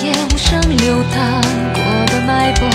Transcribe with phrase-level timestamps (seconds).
[0.00, 1.40] 也无声流淌
[1.74, 2.68] 过的脉搏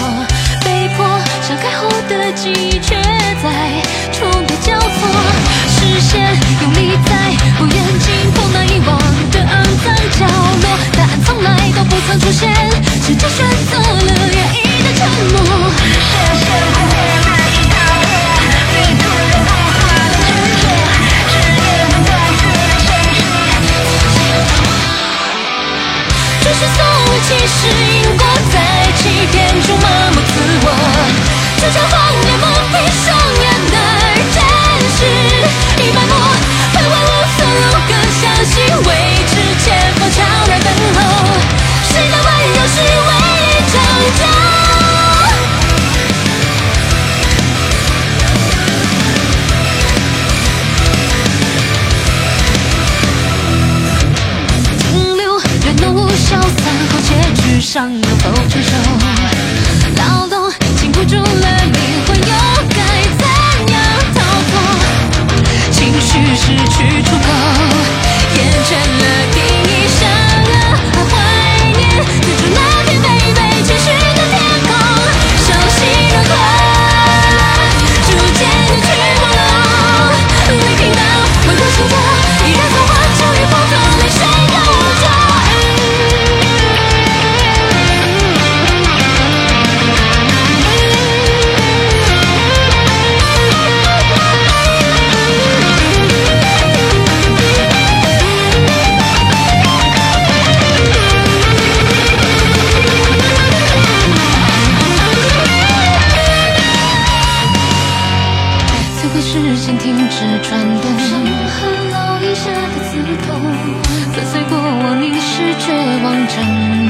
[0.64, 1.06] 被迫
[1.42, 2.96] 敞开后的记忆却
[3.42, 3.73] 在
[57.74, 58.83] 上能否承受？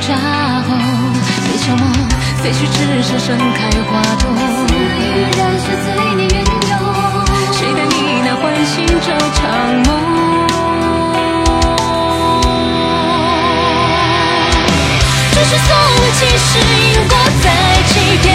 [0.06, 0.69] 沙鸥
[1.46, 1.84] 飞向梦
[2.44, 3.58] 飞去之上盛开
[3.90, 4.72] 花朵无数次
[5.38, 5.86] 然随随
[6.18, 6.74] 你远游
[7.53, 9.42] 谁的呢喃唤醒这场
[9.86, 9.90] 梦？
[15.31, 15.68] 这是从
[16.02, 16.68] 未轻视因
[17.08, 17.12] 果
[17.42, 17.46] 在
[17.88, 18.28] 欺骗